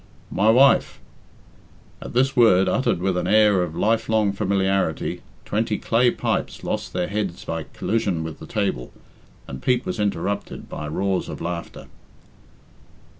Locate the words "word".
2.35-2.67